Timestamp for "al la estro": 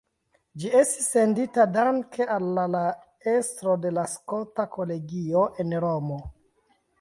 2.35-3.77